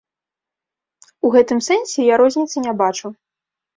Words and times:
У 1.27 1.31
гэтым 1.37 1.59
сэнсе 1.67 1.99
я 2.13 2.21
розніцы 2.25 2.57
не 2.67 2.73
бачу. 2.81 3.07